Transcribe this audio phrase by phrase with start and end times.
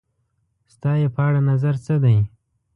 [0.73, 2.17] ستا یی په اړه نظر څه دی؟